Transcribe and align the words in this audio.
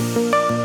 Música 0.00 0.63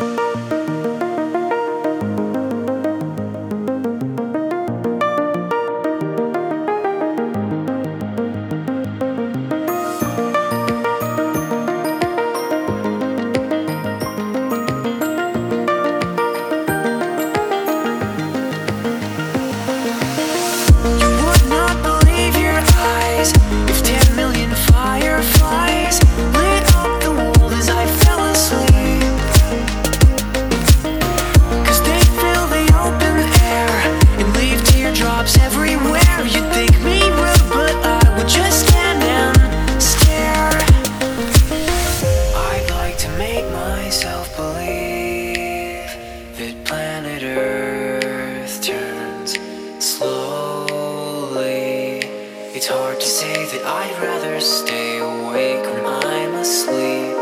say 53.30 53.46
that 53.46 53.66
I'd 53.66 53.98
rather 54.02 54.40
stay 54.40 54.98
awake 54.98 55.64
when 55.74 55.86
I'm 55.86 56.34
asleep. 56.46 57.16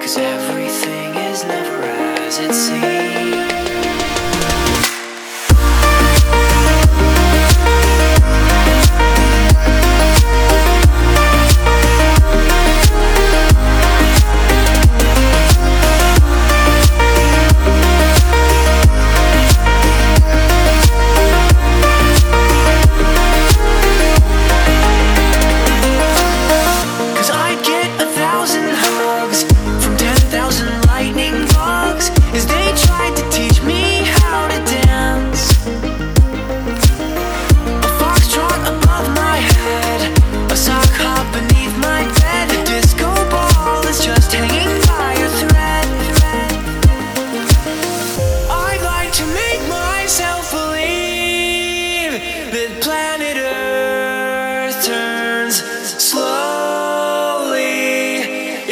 Cause 0.00 0.16
every 0.16 0.53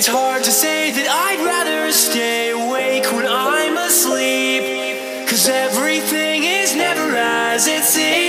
It's 0.03 0.11
hard 0.11 0.43
to 0.43 0.51
say 0.51 0.91
that 0.91 1.07
I'd 1.09 1.47
rather 1.47 1.93
stay 1.93 2.51
awake 2.51 3.05
when 3.13 3.25
I'm 3.25 3.79
asleep. 3.79 5.29
Cause 5.29 5.49
everything 5.49 6.43
is 6.43 6.75
never 6.75 7.15
as 7.15 7.69
it 7.69 7.85
seems. 7.85 8.22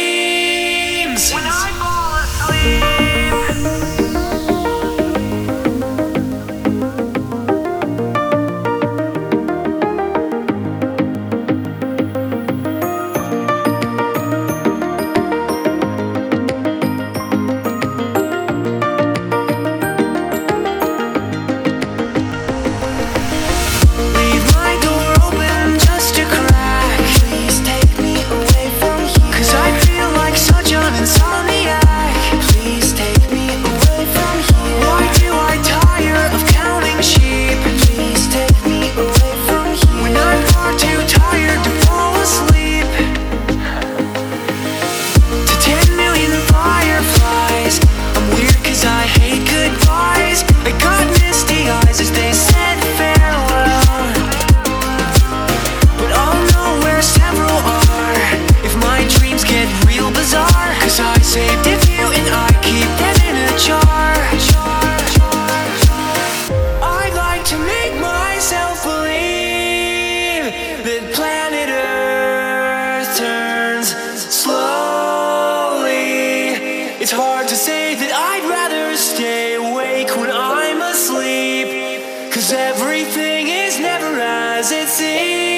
It's 77.03 77.12
hard 77.12 77.50
to 77.50 77.56
say 77.58 77.96
that 77.96 78.14
I'd 78.14 78.50
rather 78.50 78.96
stay 78.96 79.56
awake 79.56 80.16
when 80.16 80.31
I'm 80.31 80.81
asleep. 80.81 82.31
Cause 82.31 82.53
everything 82.53 83.50
is 83.50 83.78
never 83.78 84.22
as 84.22 84.72
it 84.72 84.88
seems. 84.88 85.53